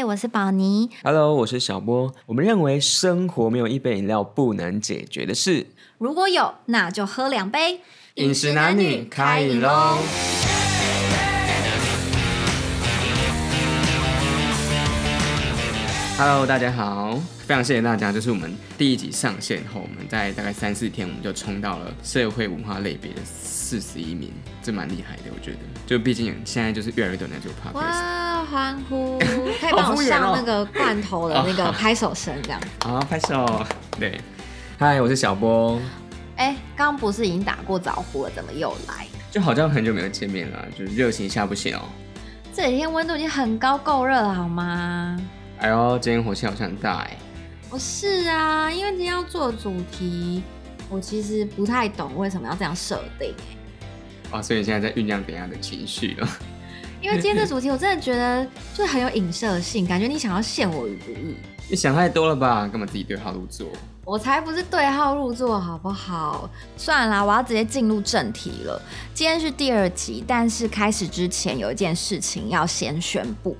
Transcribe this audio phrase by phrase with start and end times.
[0.00, 0.88] 嗨，我是宝妮。
[1.04, 2.10] Hello，我是小波。
[2.24, 5.66] 我们认为生活没有一杯饮料不能解决的事。
[5.98, 7.80] 如果有，那就喝两杯。
[8.14, 9.98] 饮食男女开饮喽
[16.20, 18.12] ！Hello，大家好，非常谢谢大家。
[18.12, 24.30] 就是我们第一集上线后，我们在大概三四天，我们就冲到了社会文化类别的四十一名，
[24.62, 25.58] 这蛮厉害的，我觉得。
[25.86, 29.18] 就毕竟现在就是越来越多人在做 podcast 哇，欢呼！
[29.18, 32.60] 可以帮我上那个罐头的那个拍手声，这样。
[32.84, 33.64] 好，拍手。
[33.98, 34.20] 对，
[34.78, 35.80] 嗨，我是小波。
[36.36, 39.06] 哎，刚刚不是已经打过招呼了，怎么又来？
[39.30, 41.80] 就好像很久没有见面了，就是热情下不行哦。
[42.52, 45.18] 这几天温度已经很高，够热了好吗？
[45.60, 47.16] 哎呦，今天火气好像很大哎。
[47.68, 50.42] 不是啊，因为今天要做的主题，
[50.88, 54.38] 我其实不太懂为什么要这样设定哎。
[54.38, 56.28] 哦，所以你现在在酝酿怎样的情绪了？
[57.02, 58.42] 因为今天这主题我真的觉得
[58.74, 61.36] 就是很有影射性，感觉你想要陷我于不义。
[61.68, 62.66] 你想太多了吧？
[62.66, 63.66] 干嘛自己对号入座？
[64.06, 66.48] 我才不是对号入座，好不好？
[66.78, 68.80] 算了啦，我要直接进入正题了。
[69.12, 73.54] 今天是第二集，但是开始之前有一件事情要先宣布。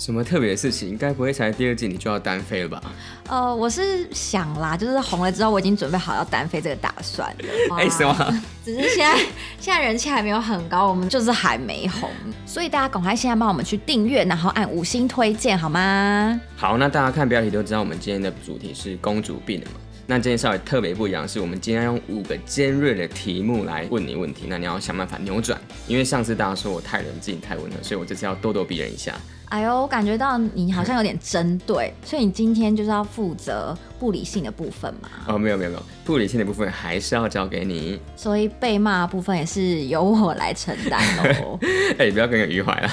[0.00, 0.96] 什么特别的事情？
[0.96, 2.82] 该不会才第二季你就要单飞了吧？
[3.28, 7.44] 呃，我是想啦，就是红了之后，我已经准备好要单飞这个打算了。
[7.76, 8.42] 哎、什么？
[8.64, 9.18] 只是现在
[9.60, 12.08] 现在人气还没有很高，我们就是还没红，
[12.46, 16.40] 所以大家赶快现在帮我们去订阅，然后按五星推荐好吗？
[16.56, 19.72] 好，那大家看标题都知道，我们今天的主题是公主病了嘛？
[20.06, 25.60] 那今天稍微特别不一样的是，我们今天要用五个尖锐的题目来问你问题，那你要想办法扭转。
[25.86, 29.14] 因为上次大家说我太冷静、太温和，所以我这次要咄咄逼人一下。
[29.50, 35.08] 哎呦，我感觉到你好像有点针对，所以你今天就是要负责不理性的部分嘛。
[35.26, 38.00] 哦，没有没有没有，不理性的部分还是要交给你。
[38.14, 41.00] 所以被骂的部分也是由我来承担
[41.42, 41.58] 哦。
[41.98, 42.88] 哎、不要耿耿于怀了。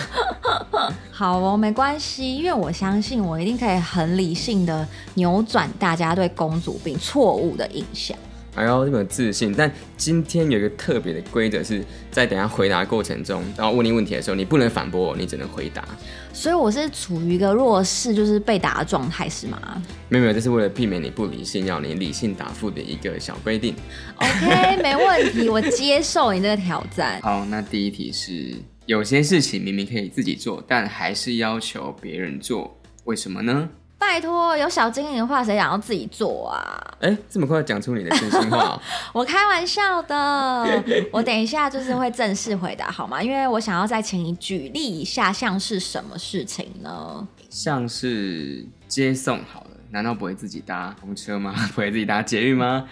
[1.11, 8.17] 好哦，没关系，因为我相信我一定可以很理性的扭转大家对公主病错误的印象。
[8.57, 9.53] 哎呦，这么有自信！
[9.55, 15.87] 但今天有一个特别的规则，是在等下回答过程中，然后问你问题的时候，你不能反驳我，你只能回答。
[16.33, 19.61] 所以我是处于一个弱势，就是被打的状态，是吗
[20.09, 23.75] 没有没有，这是为了避免你不理性，要你理性答复的一个小规定。
[24.15, 27.21] ？OK， 没问题，我接受你这个挑战。
[27.21, 28.55] 好，那第一题是，
[28.87, 33.69] 有些事情明明可以自己做，但还是要求别人做，为什么呢？
[33.99, 36.97] 拜托，有小精灵的话，谁想要自己做啊？
[36.99, 38.81] 哎，这么快讲出你的真心话哦、
[39.13, 43.21] 我开玩笑的， 我等一下就是会正式回答好吗？
[43.21, 47.27] 因为我想要再请你举例一下，像是什么事情呢？
[47.49, 51.53] 像是接送好了，难道不会自己搭公车吗？
[51.73, 52.87] 不会自己搭捷运吗？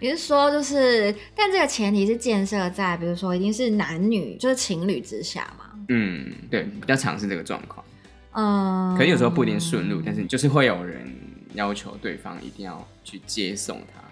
[0.00, 5.66] 你是说就是，但这个前提是建设在，比如说一定是男女就是情侣之下嘛？
[5.88, 7.84] 嗯，对，比较常是这个状况。
[8.32, 11.06] 嗯，可能有时候不一定顺路，但是就是会有人
[11.54, 14.02] 要求对方一定要去接送他。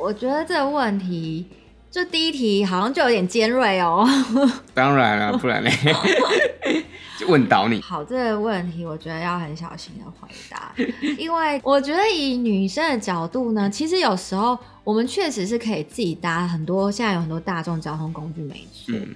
[0.00, 1.46] 我觉得这个问题，
[1.90, 4.06] 就第一题好像就有点尖锐哦。
[4.74, 5.70] 当然了，不然嘞，
[7.18, 7.80] 就问倒你。
[7.80, 10.74] 好，这个问题我觉得要很小心的回答，
[11.16, 18.94] 因为我觉得以女生的角度呢，其实有时候我们确实是可以自己搭很多，现在有很多大众交通工具，没错。
[18.94, 19.14] 嗯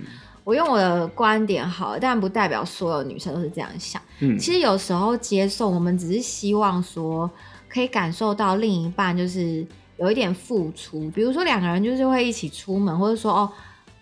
[0.48, 4.00] 我用我的观点好了，但不代表所有女生都是这样想。
[4.20, 7.30] 嗯，其实有时候接送，我们只是希望说
[7.68, 9.66] 可以感受到另一半就是
[9.98, 13.52] 有一点付出，比如说两个人就是会一起出门，或者说哦。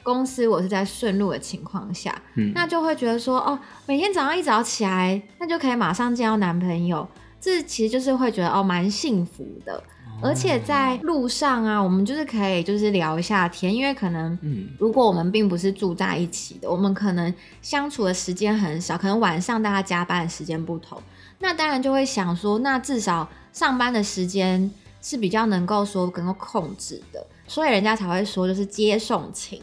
[0.05, 7.05] 公司我是在顺路的情况下，嗯那就会觉得说哦，每天早上一早起来，那就可以马上见到男朋友，
[7.41, 9.83] 这其实就是会觉得哦蛮幸福的。
[10.22, 14.69] 而且在路上啊，我们就是可以就是聊一下天，因为可能嗯。
[14.78, 21.00] 如果我们并不是住在一起的，我们可能相处的时间很少，可能晚上大家加班的时间不同，
[21.38, 24.71] 那当然就会想说，那至少上班的时间
[25.03, 29.62] 是比较能够说能够控制的，所以人家才会说就是接送情，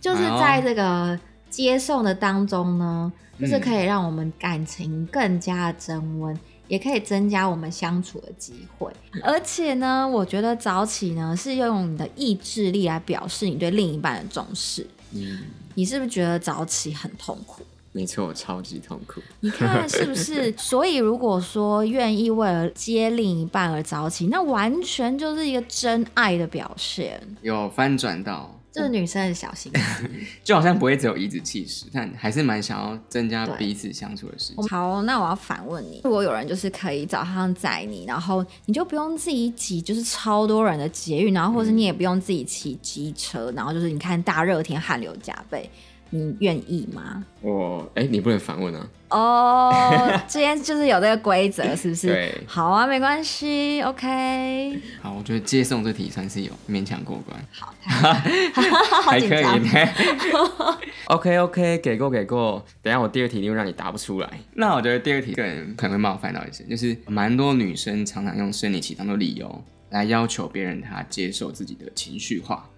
[0.00, 1.18] 就是在这个
[1.48, 6.38] 接送的当中呢，就是可以让我们感情更加的增温。
[6.70, 8.92] 也可以增加我们相处的机会，
[9.24, 14.86] 而且呢，我觉得早起呢是用你的意志力来表示你对另一半的重视。
[15.10, 15.40] 嗯，
[15.74, 17.64] 你是不是觉得早起很痛苦？
[17.90, 19.20] 没错，超级痛苦。
[19.40, 20.54] 你看 是不是？
[20.56, 27.20] 所以如果说愿意为了接另一半而早起，那完全就是一个真爱的表现。
[27.42, 30.08] 有翻转到，这是女生很小心思。
[30.44, 34.66] 就好像不会只有颐指气使，但还是蛮想要增加彼此相处的时间。
[34.68, 45.68] 好，那我要反问你：如果有人就是可以早上载你，然后你就不用自己挤，就是超多人的捷运，然后或是你也不用自己骑机车，然后就是你看大热天汗流浃背，
[46.10, 47.24] 你愿意吗？
[47.40, 48.88] 我哎、你不能反问啊。
[49.10, 52.06] 哦，今天就是有这个规则，是不是？
[52.12, 54.78] 对好啊，没关系，OK。
[55.02, 59.44] 好，我觉得接送这题算是有勉强过关，好，好还可以。
[61.06, 62.64] OK OK，给过给过。
[62.82, 64.30] 等一下我第二题一定会让你答不出来。
[64.54, 72.68] 那我觉得第二题个人可能会冒犯到一些，就是蛮多女生常常用生理期当做理由来要求别人她接受自己的情绪化。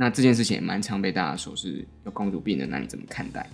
[0.00, 3.46] 那这件事情也蛮常被大家说是有公主病的，那你怎么看待？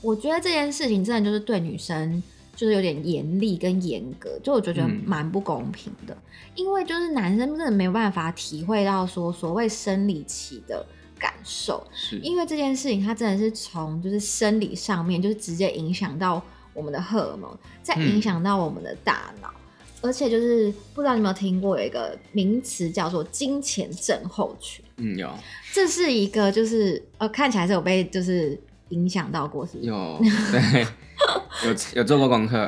[0.00, 2.22] 我觉得这件事情真的就是对女生
[2.56, 6.16] 就是有点严厉跟严格，就我就觉得嗯蛮不公平的，
[6.54, 10.82] 因为就是男生真的没有办法体会到说所谓生理期的
[11.18, 16.42] 感受，是因为这件事情它真的是从就是生理上面就是直接影响到
[16.72, 19.52] 我们的荷尔蒙，再嗯影响到我们的大脑。
[20.02, 25.30] 而且就是不知道你有没有听过有一个名词叫做金钱症候群，嗯有。
[25.72, 28.58] 这是一个就是呃看起来是有被就是
[28.88, 29.88] 影响到过，是不是？
[29.88, 30.20] 有
[30.52, 30.86] 对。
[31.66, 32.66] 有有做过功课，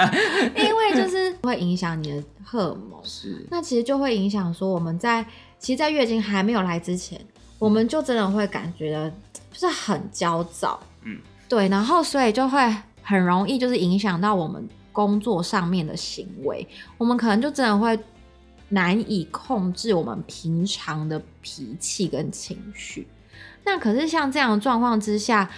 [0.54, 3.46] 因为就是会影响你的荷尔蒙，是。
[3.50, 5.24] 那其实就会影响说我们在
[5.58, 7.18] 其实，在月经还没有来之前，
[7.58, 9.08] 我们就真的会感觉到
[9.50, 12.60] 就是很焦躁，嗯，对，然后所以就会
[13.02, 17.98] 很容易就是影响到我们工作上面的行为，我们可能就真的会
[18.68, 23.06] 难以控制我们平常的脾气跟情绪。
[23.64, 25.50] 那可是像这样的状况之下，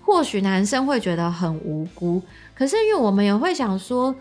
[0.00, 2.22] 或许男生会觉得很无辜，
[2.54, 4.14] 可是因为我们也会想说，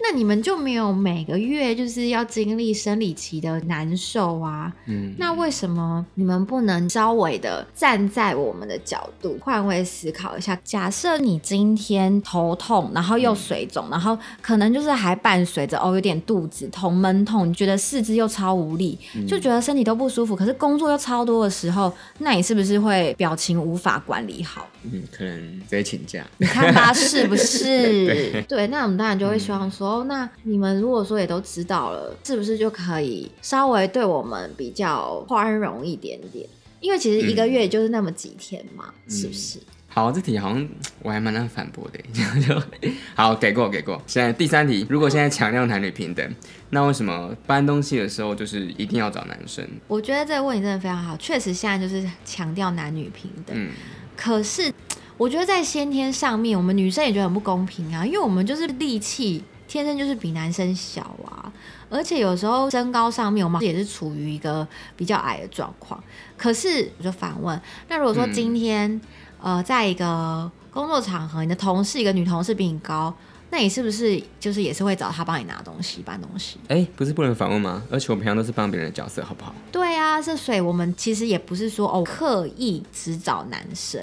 [0.00, 4.72] 那你们就没有每个月就是要经历生理期的难受啊？
[4.86, 10.58] 嗯那为什么你们不能稍微的站在我们的角度换位思考一下？
[10.64, 24.66] 假设你今天头痛，然后又水肿，然后可能就是还伴随着哦有点肚子痛、闷痛，你觉得四肢又超无力，就觉得身体都不舒服，可是工作又超多的时候，那你是不是会表情无法管理好？
[24.84, 28.42] 嗯可能直接请假，你看吧，是不是？
[28.48, 36.46] 对，那我们当然就会希望说，哦那你们如果说也都知道了，是不是就可以稍微对我们比较宽容一点点？
[36.80, 39.58] 因为其实一个月也就是那么几天嘛，是不是？
[39.90, 40.68] 好，这题好像
[41.02, 42.62] 我还蛮难反驳的，这样就
[43.16, 44.00] 好给过给过。
[44.06, 46.34] 现在第三题，如果现在强调男女平等，
[46.70, 49.66] 那为什么搬东西的时候就是一定要找男生？
[49.88, 53.56] 我觉得这个问题真的非常好，确实现在就是强调男女平等。
[53.58, 53.70] 嗯，
[54.16, 54.72] 可是
[55.16, 61.52] 我觉得在先天上面，我们女生也觉得很不公平啊，因为我们就是力气天生就是比男生小啊，
[61.90, 64.66] 而且有时候身高上面我们也是处于一个
[64.96, 66.02] 比较矮的状况。
[66.36, 69.00] 可是我就反问，那如果说嗯今天、
[69.40, 73.14] 呃，在一个工作场合，你的同事一个女同事比你高，
[73.50, 76.58] 那你是不是就是也是会找他帮你拿东西、搬东西？
[76.68, 77.82] 哎、不是不能访问吗？
[77.90, 79.54] 而且我平常都是帮别人的角色，好不好？
[79.72, 84.00] 对啊，这所以我们其实也不是说哦刻意只找男生，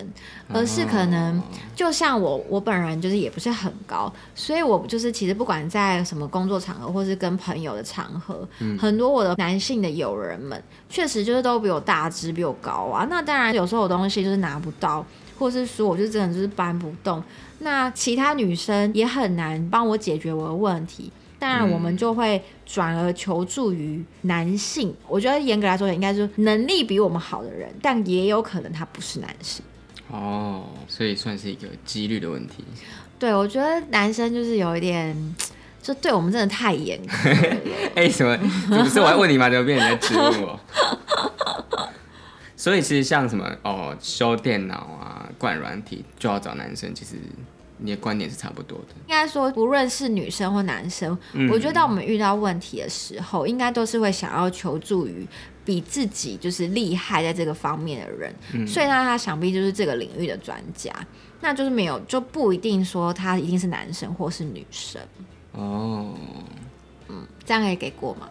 [0.51, 1.43] 而是可能哦
[1.75, 8.47] 就像我我本人就是也不是很高，所以我就是其实不管在什么工作场合，或是跟朋友的场合，
[8.79, 13.05] 很多我的男性的友人们确实就是都比我大只，比我高啊。
[13.09, 15.05] 那当然有时候我东西就是拿不到，
[15.37, 17.23] 或是说我就真的就是搬不动，
[17.59, 21.11] 那其他女生也很难帮我解决我的问题。
[21.37, 24.95] 当然，我们就会转而求助于男性。
[25.07, 29.63] 我觉得严格来说，应该是能力比我们好的人，但也有可能他不是男性。
[30.09, 32.63] 哦，所以算是一个几率的问题。
[33.19, 35.35] 对，我觉得男生就是有一点，
[35.81, 37.57] 就对我们真的太严格了。
[37.95, 38.37] 哎、什么？
[38.69, 39.49] 不是我还问你吗？
[39.49, 40.59] 怎么变成你在质问我？
[42.55, 47.15] 所以其实像什么哦，修电脑啊、灌软体就要找男生，其实
[47.77, 48.95] 你的观点是差不多的。
[49.07, 55.27] 应该说，不论是女生或男生，嗯我觉得当我们遇到问题的时候，应该都是会想要求助于
[55.65, 58.33] 比自己就是厉害在这个方面的人。
[58.53, 60.93] 嗯所以呢，他想必就是这个领域的专家。
[61.41, 65.01] 那就是没有，就不一定说他一定是男生或是女生。
[65.51, 66.13] 哦，
[67.09, 68.29] 嗯这样可以给过吗？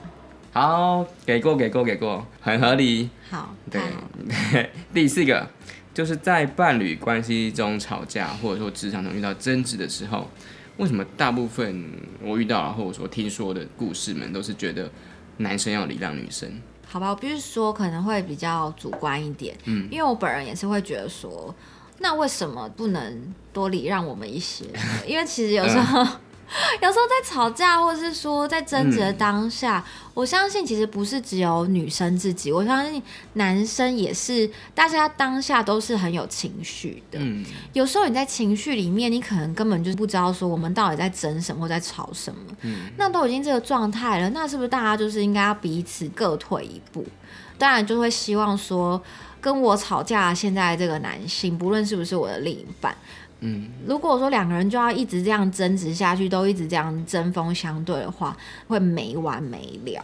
[0.54, 3.10] 好，给过，给过，给过，很合理。
[3.28, 3.82] 好，对
[4.94, 5.44] 第四个
[5.92, 10.30] 就是在伴侣关系中吵架，或者说职场中遇到争执的时候，
[10.76, 11.84] 为什么大部分
[12.22, 14.88] 我遇到了或者说听说的故事们都是觉得
[15.38, 16.48] 男生要礼让女生？
[16.86, 21.52] 好吧，我必须说可能会比较主观一点，嗯因为我本人也是会觉得说，
[21.98, 24.64] 那为什么不能多礼让我们一些？
[25.04, 26.00] 因为其实有时候。
[26.04, 26.08] 嗯
[26.80, 33.02] 有时候在吵架，或是说在争执的当下，我相信其实不是只有女生自己，我相信
[33.34, 37.18] 男生也是，大家当下都是很有情绪的。
[37.20, 42.40] 嗯，有时候你在情绪里面，你可能根本就不知道说我们到底在争什么或在吵什么。
[42.62, 47.04] 嗯那都已经这个状态了，那是不是大家就是应该要彼此各退一步？
[47.56, 49.00] 当然就会希望说
[49.40, 52.96] 跟我吵架现在这个男性，不论是不是我的另一半，
[53.44, 58.36] 嗯，如果说两个人就要一直这样争执下去，都一直这样针锋相对的话，
[58.66, 60.02] 会没完没了。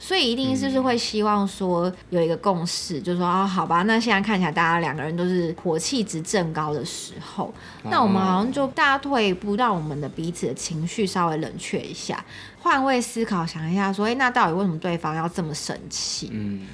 [0.00, 7.52] 所以一定是不是会希望说有一个共识，就是说啊，好吧，那现在看起来大家两个人都是火气值正高的时候，
[7.90, 12.24] 那我们好像就大家退一步，让我们的彼此的情绪稍微冷却一下，
[12.60, 16.30] 换位思考，想一下说，哎、那到底为什么对方要这么生气？
[16.32, 16.64] 嗯，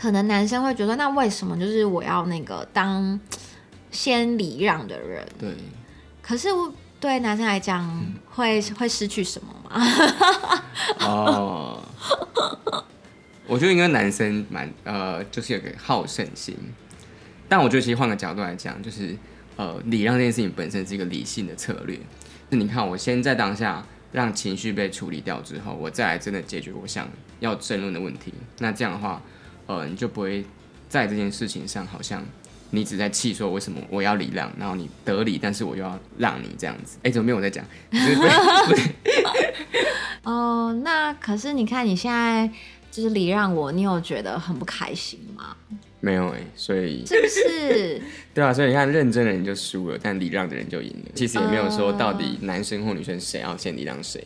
[0.00, 3.18] 可能男生会觉得，那为什么就是我要那个当
[3.90, 5.26] 先礼让的人？
[5.38, 5.54] 对，
[6.22, 9.82] 可是我对男生来讲，会会失去什么吗？
[11.00, 11.82] 哦，
[13.46, 16.56] 我觉得应该男生蛮呃，就是有个好胜心，
[17.48, 19.16] 但我觉得其实换个角度来讲，就是
[19.56, 21.98] 呃，礼让这件事情本身是一个理性的策略。
[22.50, 27.08] 那你看，我先在当下让情绪被处理掉之后，我再来真的解决我想
[27.40, 28.34] 要争论的问题。
[28.58, 29.22] 那这样的话，
[29.66, 30.44] 呃，你就不会
[30.88, 32.24] 在这件事情上好像。
[32.70, 36.98] 你只在气说为什么我要礼让，然后你得理，但是我又要让你这样子。
[37.02, 37.64] 哎、怎么没有我在讲？
[40.24, 42.50] 哦，那可是你看你现在
[42.90, 45.56] 就是礼让我，你有觉得很不开心吗？
[46.00, 48.00] 没有哎、所以是不是？
[48.32, 51.10] 对啊，所以你看，认真的人就输了，但礼让的人就赢了。
[51.14, 54.24] 其实也没有说到底嗯男生或女生谁要先礼让谁，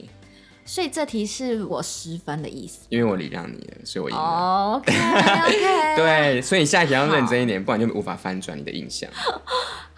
[0.65, 2.81] 所以这题是我十分的意思。
[2.89, 4.23] 因为我礼让你了，所以我赢了。
[4.23, 9.11] 哦 OK OK，， 对，所以你下一题要认真一点，不然就无法翻转你的印象。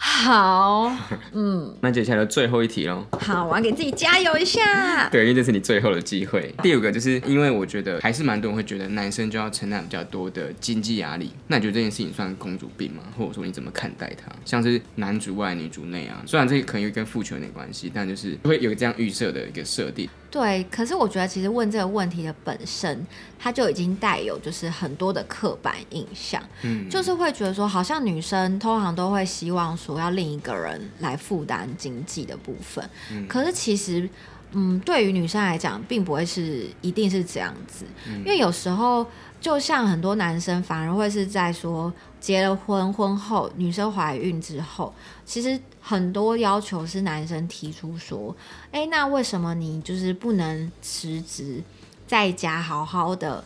[0.06, 0.94] 好，
[1.32, 3.04] 嗯，那接下来就最后一题喽。
[3.20, 5.08] 好，我要给自己加油一下。
[5.11, 6.54] 对，因为这是你最后的机会。
[6.62, 11.32] 第五个就是因为我觉得还是蛮多人会觉得男生就要承担比较多的经济压力。
[11.49, 13.02] 那你觉得这件事情算公主病吗？
[13.16, 14.30] 或者说你怎么看待它？
[14.44, 20.06] 像是男主外女主内啊，虽然这个可能又跟父权有点关系，但就是会有这样预设的一个设定。
[20.30, 23.06] 对，可是我觉得其实问这个问题的本身，
[23.38, 34.08] 它就已经带有就是很多的刻板印象，嗯，就是会觉得说，好像女生通常都会希望说要另一个人来负担经济的部分，嗯可是其实。
[34.56, 37.84] 嗯，对于女生来讲，并不会是一定是这样子，
[38.18, 39.04] 因为有时候
[39.40, 44.94] 就像很多男生反而会是在说结了婚婚后，女生怀孕之后，
[45.26, 48.36] 其实很多要求是男生提出说，
[48.70, 51.60] 哎，那为什么你就是不能辞职，
[52.06, 53.44] 在家好好的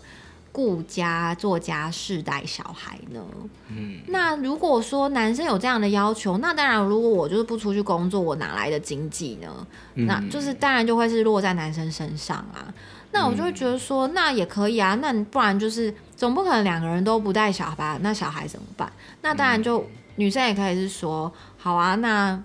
[0.50, 3.20] 顾家做家事带小孩呢？
[3.68, 9.66] 嗯，那如果说男生有这样的要求，那当然，如果我就是不出去工作，我哪来的经济呢？
[9.94, 12.72] 那就是当然就会是落在男生身上啊。
[13.10, 14.94] 那我就会觉得说，那也可以啊。
[14.96, 17.98] 那不然就是总不可能两个人都不带小孩吧？
[18.02, 18.92] 那小孩怎么办？
[19.22, 19.86] 那当然就、
[20.16, 22.38] 女生也可以是说，好啊，那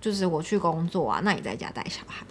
[0.00, 2.24] 就是我去工作啊，那你在家带小孩。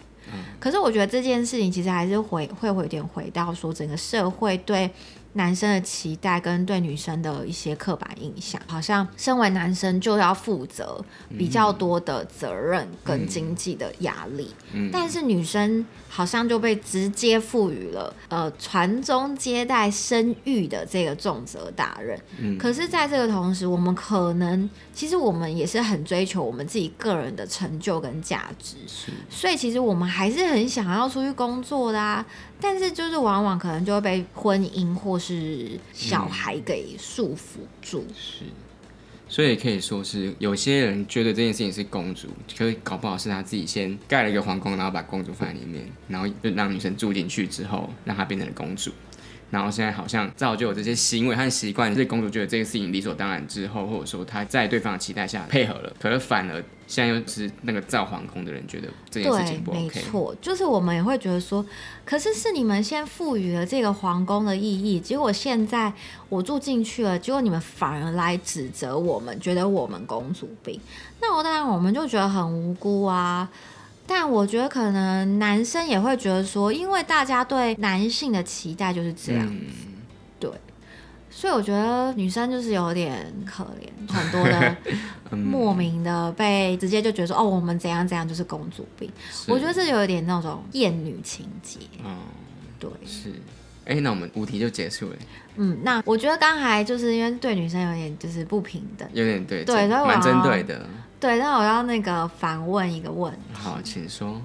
[0.59, 4.89] 可是我觉得这件事情其实还是回会有点回到说整个社会对
[5.33, 11.03] 男生的期待跟对女生的一些刻板印象，好像身为男生就要负责
[11.37, 14.89] 比较多的责任跟经济的压力，嗯。
[14.91, 22.19] 但是女生好像就被直接赋予了呃传宗接代生育的这个重责大任。
[22.39, 32.25] 嗯可是，在这个同时，我们可能其实我们也是很追求我们自己个人的成就跟价值，是所以其实我们还是很想要出去工作的啊。
[32.61, 38.05] 但是就是往往可能就会被婚姻或是小孩给束缚住。
[38.13, 38.43] 是，
[39.29, 48.91] 所以可以说是有些人觉得这件事情是公主，可是搞不好是他自己先盖了一个皇宫，然后把公主放在里面，然后就让女生住进去之后，让她变成了公主。
[49.49, 60.01] 然后现在好像造就有这些行为和习惯，这公主觉得这个事情理所当然之后，或者说她在对方的期待下配合了，可是反而现在又是那个造皇宫的人觉得这件事情，不 OK。
[60.01, 61.65] 错，就是我们也会觉得说，
[62.05, 65.91] 可是是你们先赋予了这个皇宫的意义，结果现在
[66.29, 70.79] 我住进去了，结果你们反而来指责我们，觉得我们公主病，
[71.21, 73.49] 那我当然我们就觉得很无辜啊。
[74.11, 79.67] 但我觉得可能男生也会觉得说，因为大家对男性的期待就是这样，嗯，
[80.39, 80.49] 对
[81.29, 84.75] 所以我觉得女生就是有点可怜，很多的
[85.29, 85.37] 嗯。
[85.37, 89.07] 莫名的被直接就觉得说，哦，我们怎样怎样就是公主病。
[89.47, 92.17] 我觉得这有一点那种厌女情节，嗯
[92.79, 93.31] 对，是，
[93.85, 95.15] 哎、那我们五题就结束了，
[95.57, 100.89] 嗯，那我觉得刚才就是因为对女生有点就是不平等，有点对，对蛮所以我要针对的。
[101.19, 104.41] 对，那我要那个反问一个问题，好，请说。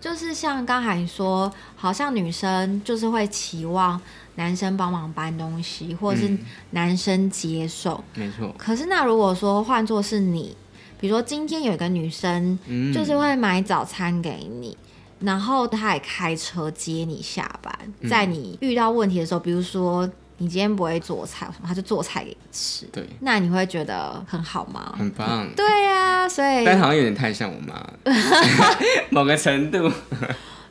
[0.00, 4.00] 就是像刚才你说，好像女生就是会期望
[4.36, 6.38] 男生帮忙搬东西，或者是嗯。
[6.70, 10.56] 男生接受，没错，可是那如果说换作是你，
[11.00, 14.76] 比如说今天有一个女生嗯，就是会买早餐给你，
[15.20, 18.08] 然后她也开车接你下班，嗯。
[18.08, 20.08] 在你遇到问题的时候，比如说
[20.38, 24.94] 你今天不会做菜什么，他就做菜给你吃，对，那你会觉得很好吗？
[24.98, 25.48] 很棒。
[25.56, 27.84] 对呀、所以但好像有点太像我妈，
[29.10, 29.90] 某个程度。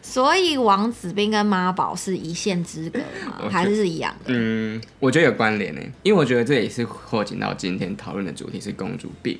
[0.01, 3.49] 所以王子兵跟妈宝是一线之隔吗？
[3.49, 4.25] 还是是一样的？
[4.27, 9.39] 嗯，我觉得有关联呢，因为我觉得这也是扩展到今天讨论的主题是公主病。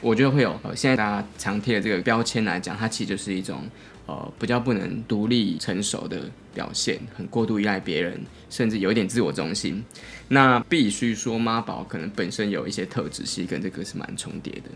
[0.00, 3.58] 我觉得会有呃，现在大家常贴的这个标签来讲，它其实就是一种
[4.06, 6.20] 呃比较不能独立成熟的
[6.52, 8.20] 表现，很过度依赖别人，
[8.50, 9.84] 甚至有一点自我中心。
[10.28, 14.70] 那必须说妈宝可能本身有一些特质是跟这个是蛮重叠的。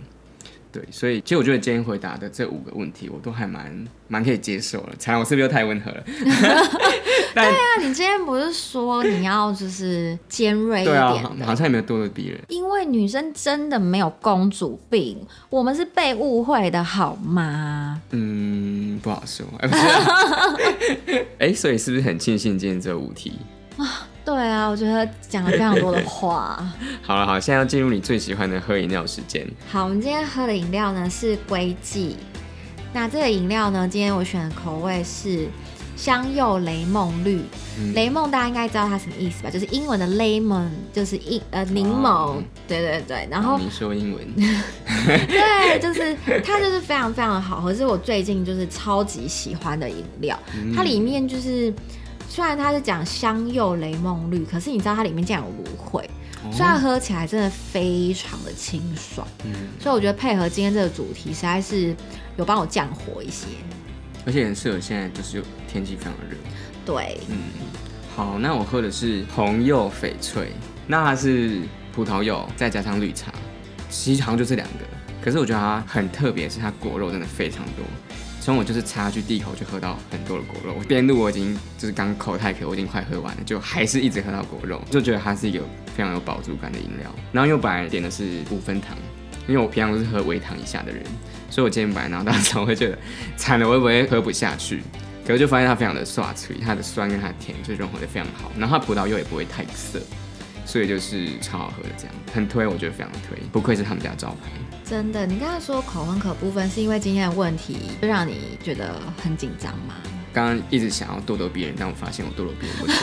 [0.71, 4.95] 对，所以其实我觉得今天回答的这五个问题，我都还蛮蛮可以接受了。
[4.99, 6.05] 才我是不是又太温和了？
[7.35, 11.47] 对啊你今天不是说你要就是尖锐一对啊，点的？
[11.47, 12.39] 好好像也没有咄咄逼人。
[12.49, 15.17] 因为女生真的没有公主病，
[15.49, 18.03] 我们是被误会的好吗？
[18.11, 18.68] 嗯，
[18.99, 19.47] 不好说。
[19.61, 23.39] 哎、不是， 哎、所以是不是很庆幸今天这五题
[23.77, 24.07] 啊？
[24.25, 26.63] 对啊，我觉得讲了非常多的话。
[27.03, 29.47] 好了，好，现在要进入你最喜欢的喝饮料时间。
[29.71, 32.17] 好，我们今天喝的饮料呢是龟记。
[32.93, 35.49] 那这个饮料呢，今天我选的口味是
[35.99, 37.43] 香柚雷梦绿。
[37.81, 39.51] 嗯雷梦大家应该知道它什么意思吧？
[39.51, 42.07] 就是英文的 lemon，就是一呃柠檬。
[42.09, 50.39] 哦对对对，然后你说英文， 对，就是它就是非常非常的好喝，是我最近就是超级喜欢的饮料。
[50.55, 51.73] 嗯它里面就是
[52.29, 56.05] 虽然它是讲香柚雷梦绿，可是你知道它里面竟然有芦荟，
[56.53, 59.27] 虽然喝起来真的非常的清爽。
[59.45, 61.95] 嗯，所以我觉得配合今天这个主题，实在是
[62.37, 63.47] 有帮我降火一些。
[64.27, 66.37] 而且很适合现在就是天气非常热。
[66.85, 67.37] 对，嗯，
[68.15, 70.53] 好，那我喝的是红柚翡翠，
[70.87, 71.61] 那它是
[71.93, 73.33] 葡萄柚再加上绿茶，
[73.91, 74.85] 其实好像就这两个。
[75.21, 77.85] 可是我觉得它很特别，是它果肉真的非常多。
[78.41, 85.61] 从我就是插去第一口就喝到很多的果肉，我边路我已经就是刚口太渴，我已经快喝完了，就还是一直喝到果肉，就觉得它是一个
[85.95, 87.15] 非常有饱足感的饮料。
[87.31, 88.97] 然后因为我本来点的是五分糖，
[89.49, 91.03] 因为我平常都是喝微糖以下的人，
[91.51, 92.99] 所以我今天本来拿到时候会觉得
[93.37, 94.83] 惨了，我会不会喝不下去？
[95.27, 100.01] 可是就发现它非常的刷脆，它的酸跟它的甜就融合的非常好，然后它葡萄柚也不会太涩，
[100.65, 104.51] 所以就是超好喝的这样，很推，我觉得非常推，不愧是他们家招牌。
[104.85, 109.95] 真的，你刚才说口红可部分，是因为今天的问题就让你觉得很紧张吗？
[110.39, 112.97] 刚刚一直想要咄咄逼人，但我发现我咄咄逼人不行，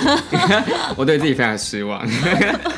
[0.96, 2.02] 我对自己非常失望。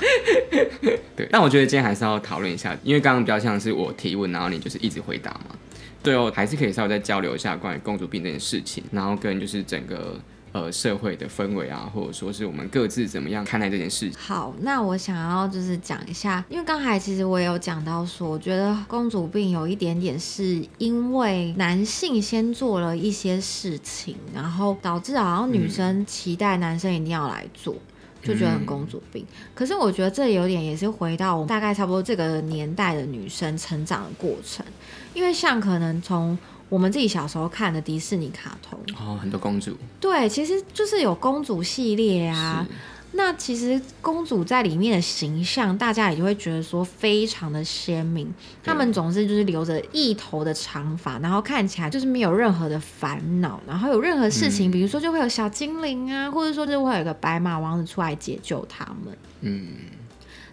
[1.15, 5.55] 对，但我觉得今天还是要讨论一下，因为刚刚比较像是我提问，然后你就是一直回答嘛。
[6.01, 10.19] 对哦，还是可以稍微再交流一下关于公主病这件事情，然后跟就是整个
[10.57, 14.19] 呃社会的氛围啊，或者说是我们各自怎么样看待这件事情。
[14.19, 27.75] 好，那我想要就是讲一下，因为刚才其实我也有讲到说，我觉得公主病有一点点是因为男性先做了一些事情，然后导致好像女生期待男生一定要来做。
[28.19, 34.65] 就觉得很公主病，可是我觉得这有点也是回到我们大概差不多这个年代的女生成长的过程，
[35.13, 36.37] 因为像可能从
[36.69, 39.75] 我们自己小时候看的迪士尼卡通，哦，很多公主。
[39.99, 42.67] 对，其实就是有公主系列啊，
[43.13, 48.31] 那其实公主在里面的形象，大家也就会觉得说非常的鲜明。
[48.61, 59.17] 她们总是就是留着一头的长发，然后看起来就是没有任何的烦恼，然后有任何事情，比如说就会有小精灵啊，或者说就会有一个白马王子出来解救他们。
[59.39, 59.67] 嗯，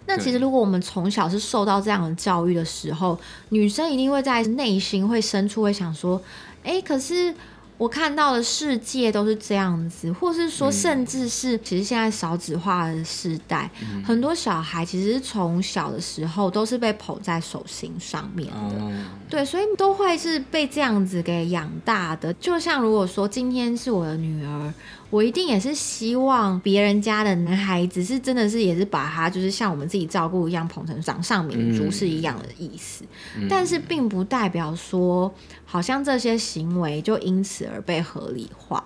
[0.07, 6.21] 那其实，如果我们从小是受到这样的教育的时候，女生一定会在内心会深处会想说：，
[6.63, 7.33] 哎，可是
[7.77, 13.69] 我看到的世界都是这样子，或是说，甚至是其实现在少子化的时代，
[14.05, 18.77] 很多小孩其实从小的时候都是被捧在手心上面的。
[18.79, 18.91] 哦，
[19.29, 22.33] 对，所以都会是被这样子给养大的。
[22.35, 24.73] 就像如果说今天是我的女儿，
[25.09, 33.03] 我一定也是希望别人家的男孩子是真的是也是把他就是像我们自己照顾一样捧成掌上明珠嗯是一样的意思。
[33.49, 35.33] 但是并不代表说
[35.75, 38.81] 好像这些行为就因此而被合理化。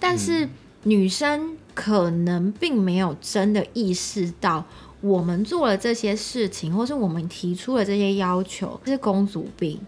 [0.00, 0.48] 但是
[0.82, 4.64] 女生可能并没有真的意识到。
[5.00, 9.80] 我们做了这些事情，或是我们提出了这些要求，是公主病。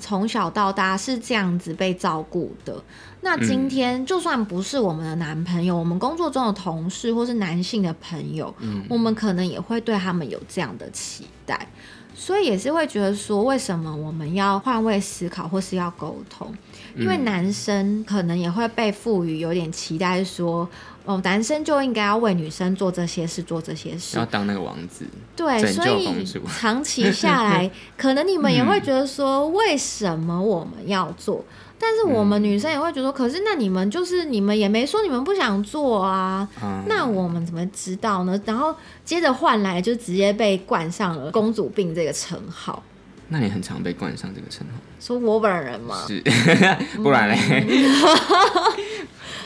[0.00, 2.82] 从小到大是这样子被照顾的。
[3.20, 8.54] 那今天就算不是我们的男朋友，我们工作中的同事或是男性的朋友，
[8.88, 11.68] 我们可能也会对他们有这样的期待，
[12.14, 16.54] 所以也是会觉得说，为什么我们要换位思考或是要沟通？
[16.96, 20.68] 因为男生可能也会被赋予有点期待，说
[21.04, 24.24] 哦，男生就应该要为女生做这些事，做这些事要。
[24.24, 31.44] 当那个王子，对，所以长期下来， 可能你们也会觉得说，为什么我们要做？
[31.86, 38.40] 但是我们女生也会觉得，可是那你们就是你们也没说你们不想做啊，嗯那我们怎么知道呢？
[38.46, 42.82] 然后接着换来就直接被冠上了公主病这个称号，
[43.28, 46.22] 那你很常被冠上这个称号，说我本人吗，是，
[47.02, 47.36] 不然嘞？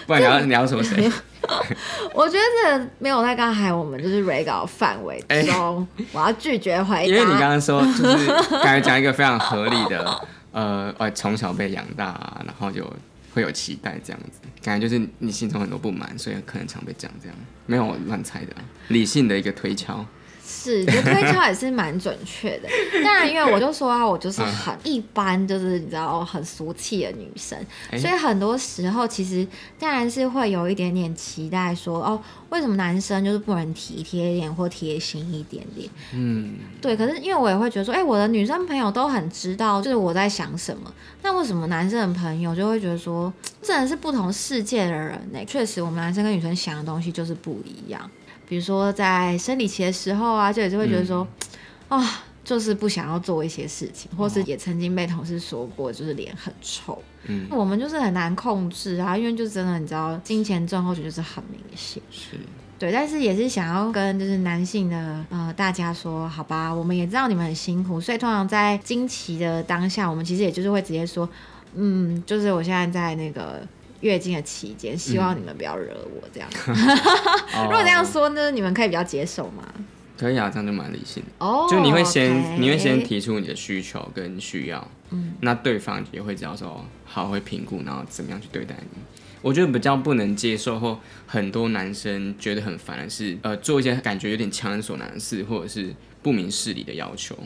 [0.06, 1.10] 不然你要你要说谁？
[2.14, 7.00] 我觉得这没有在刚才我们就是 re 稿范围中，我要拒绝回答。
[7.00, 10.20] 哎因为你刚刚说就是刚才讲一个非常合理的，
[10.52, 12.90] 呃呃，从小被养大、然后就
[13.32, 18.54] 会有期待这样子，感觉就是你心中很多不满，所以可能常被讲这样，没有乱猜的，
[18.88, 20.04] 理性的一个推敲。
[20.50, 22.68] 是，就推敲也是蛮准确的。
[23.04, 27.58] 当然，因为我就说啊，我就是很一般，就是你知道很俗气的女生，
[27.90, 29.46] 哎所以很多时候其实
[29.78, 35.86] 当然是会有一点点期待说，哦，为什么男生就是不能体贴一点或贴心一点点？
[36.14, 40.90] 嗯，对，可是因为我也会觉得说，哎、我的女生朋友都很知道，就是我在想什么。
[41.22, 43.30] 那为什么男生的朋友就会觉得说，
[43.60, 45.38] 真的是不同世界的人呢？
[45.46, 48.10] 确实，我们男生跟女生想的东西就是不一样。
[48.48, 51.26] 比如说在生理期的时候啊，就也是会觉得说，
[51.88, 57.00] 啊、就是不想要做一些事情，或是也曾经被同事说过，就是脸很臭。
[57.24, 62.02] 嗯，我们就是很难控制啊，因为就真的你知道，金钱症候群就是很明显。
[62.10, 62.38] 是，
[62.78, 71.28] 对，但是也是想要跟就是男性的呃大家说，好吧，我们也知道你们很辛苦，所以通常在经期的当下，我们其实也就是会直接说，
[71.74, 73.60] 嗯，就是我现在在那个
[74.00, 76.48] 月经的期间，希望你们不要惹我这样。
[76.66, 79.62] 如 如果这样说呢，你们可以比较接受吗？
[80.16, 81.46] 可以啊，这样就蛮理性的。
[81.46, 89.00] 哦，就你会先你会先提出你的需求跟需要，嗯，那对方也会知道说好会评估，然后怎么样去对待你。
[89.40, 97.38] 我觉得比较不能接受或很多男生觉得很烦的是，呃，做一些感觉有点强人所难的事，或者是不明事理的要求。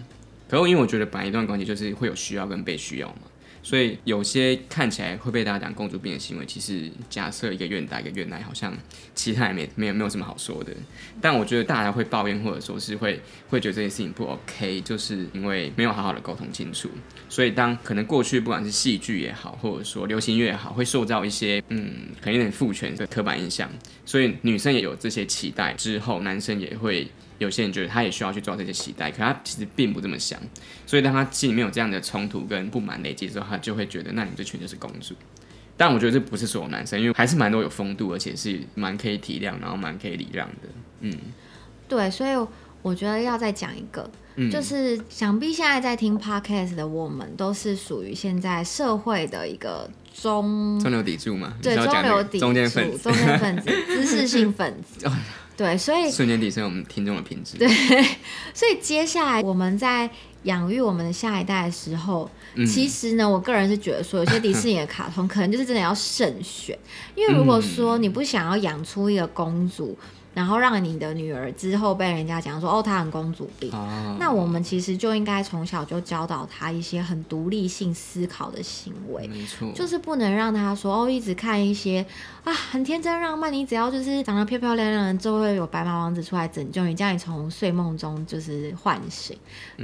[0.48, 3.20] 可是因为我觉得本来一段关系就是会有需要跟被需要嘛，
[3.62, 8.76] 所以有些看起来会被大家讲公主病的行为，其实假设一个愿打一个愿挨，好像
[9.14, 10.72] 其他也没没有没有什么好说的。
[11.20, 16.90] 但我觉得大家会抱怨或者说是会会觉得这件事情不 OK，就是因为没有好好的沟通清楚。
[17.28, 23.70] 所以当可能过去不管是戏剧也好，或者说流行乐也好，会塑造一些嗯可能有点父权的刻板印象，
[24.04, 27.08] 所以女生也有这些期待，之后男生也会。
[27.38, 30.38] 有些人觉得他也需要去做这些期待，可他其实并不这么想，
[30.86, 35.14] 所以当他心里面有这样的冲突跟不满累积之后，他就会觉得，那你们这群就是公主。
[35.76, 40.68] 但我觉得这不是所有男生，因为还是蛮多有风度，而且是蛮可以体谅，然后蛮可以礼让的。
[41.00, 41.12] 嗯，
[41.88, 42.46] 对，所以
[42.82, 55.10] 我觉得要再讲一个，嗯就是想必现在在听 podcast 的我们，都是属于现在社会的一个中中流砥柱嘛，对中流砥中间分子，柱中间分子、知识性分子。
[55.56, 57.58] 对，所以瞬间提升我们听众的品质。
[57.58, 57.68] 对
[58.54, 60.08] 所以接下来我们在
[60.44, 62.66] 养育我们的下一代的时候，嗯。
[62.66, 66.76] 其实呢，我个人是觉得说，有些迪士尼的卡通可能就是真的要慎选，
[67.14, 69.96] 因为如果说你不想要养出一个公主，
[70.34, 79.26] 然后让你的女儿之后被人家讲说哦她很公主病，哦，那我们其实就应该从小就教导她一些很独立性思考的行为。
[79.28, 82.04] 没错，就是不能让她说哦，一直看一些
[82.44, 89.36] 啊很天真浪漫，你只要就是长得漂漂亮亮的，就会有白马王子出来拯救你，这样你从睡梦中就是唤醒。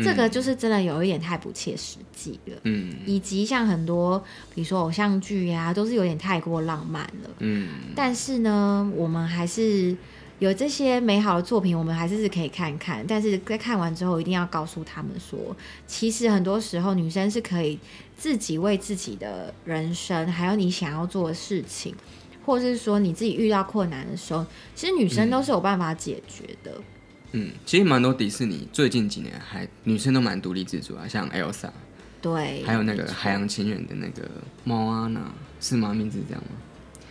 [0.03, 2.57] 这个就是真的有一点太不切实际了。
[2.65, 4.19] 嗯以及像很多，
[4.55, 7.31] 比如说偶像剧呀、都是有点太过浪漫了。
[7.39, 9.97] 嗯，但是呢，我们还是
[10.39, 13.05] 有这些美好的作品，我们还是是可以看看。
[13.07, 15.39] 但是在看完之后，一定要告诉他们说，
[15.87, 17.79] 其实很多时候女生是可以
[18.17, 21.95] 自己为自己的人生，还有你想要做的事情，
[22.47, 24.47] 或者是说你自己遇到困难的时候，
[24.77, 26.73] 其实女生都是有办法解决的。
[27.33, 31.71] 嗯，其实蛮多迪士尼最近几年还女生都蛮独立自主啊，像 Elsa，
[32.23, 34.27] 对，还有那个海洋情缘的那个
[34.65, 35.21] 猫安娜，
[35.61, 35.93] 是吗？
[35.93, 36.51] 名字是这样吗？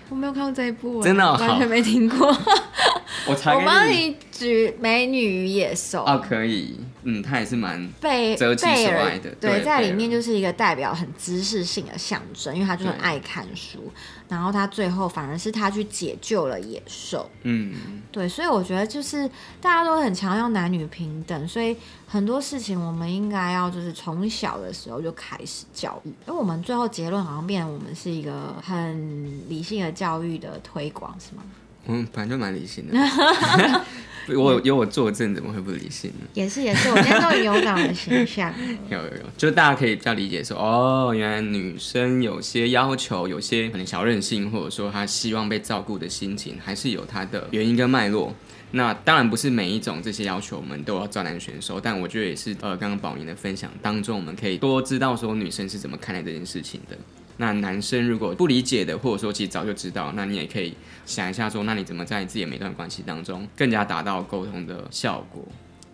[0.09, 2.33] 我没有看过这一部欸，真的哦完全没听过。
[3.27, 4.15] 我帮给你。
[4.37, 9.31] 举《美女与野兽》哦，可以，嗯，他也是蛮贝择己贝尔所爱的。
[9.41, 13.01] 对对，在里面就是一个代表很知识性的象征，因为他就很对。
[13.01, 13.91] 爱看书，
[14.29, 17.73] 然后他最后反而是他去解救了野兽，嗯，
[18.11, 19.27] 对，所以我觉得就是
[19.59, 31.41] 大家都很强调男女平等，所以很多事情我们应该要就是从小的时候就开始教育，因为我们最后结论好像变成我们是一个很理性的教育的推广，是吗？
[31.87, 32.93] 我们本来就蛮理性的。
[34.35, 36.27] 我有我作证，怎么会不理性呢？
[36.33, 38.53] 也是也是，我今天终于有长了形象。
[38.91, 48.35] 有有有，就大家可以比较理解说，哦，原来女生有些要求，有些可能小任性，或者说她希望被照顾的心情，还是有她的原因跟脉络。
[48.71, 56.97] 那当然不是每一种这些要求我们都要照单全收，但我觉得也是呃，刚刚宝宁的分享当中，我们可以多知道说女生是怎么看待这件事情的。
[57.37, 60.73] 那男生如果不理解的，或者说其实早就知道，那你也可以
[61.05, 65.43] 想一下说，那你怎么在自己的每段关系当中更加达到沟通的效果，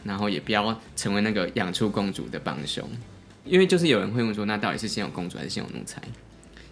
[0.04, 2.88] 然后也不要成为那个养出公主的帮凶，
[3.46, 6.02] 因为就是有人会问说，那到底是先有公主还是先有奴才？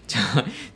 [0.07, 0.17] 就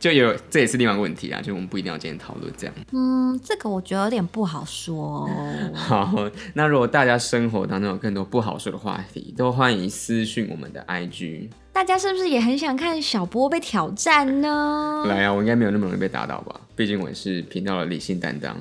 [0.00, 2.74] 就有这也是另外一个问题啊，就我们不一定要今天讨论这样。
[2.92, 5.28] 嗯，这个我觉得有点不好说。
[5.74, 11.50] 好，那如果大家生活当中有更多不好说的话题，都欢迎私讯我们的 IG。
[11.76, 15.04] 大家是不是也很想看小波被挑战呢？
[15.06, 16.58] 来啊，我应该没有那么容易被打倒吧？
[16.74, 18.56] 毕竟我是频道的理性担当。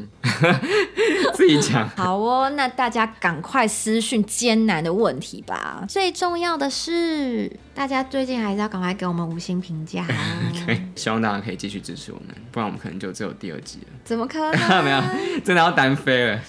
[1.33, 1.87] 自己讲。
[1.95, 5.85] 好哦，那大家赶快私讯艰难的问题吧。
[5.87, 10.51] 最重要的是，大家最近还是要赶快给我们五星评价哦。
[10.67, 13.87] 对，希望大家可以继续支持我们，不然我们可能就只有第二集了。
[14.03, 14.59] 怎么可能？
[14.83, 15.01] 没有，
[15.41, 16.41] 真的要单飞了。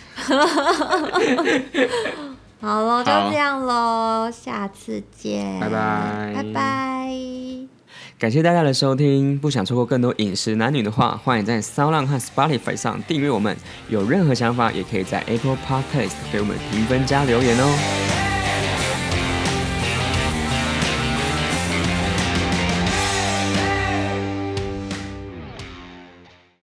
[2.60, 7.10] 好了，就这样喽，下次见，拜拜，拜拜。
[8.18, 13.54] 感谢大家的收听，不想错过更多饮食男女的话，欢迎在 Sound 和 Spotify 上订阅我们。
[13.90, 18.35] 有任何想法，也可以在 Apple Podcast 给我们评分加留言哦。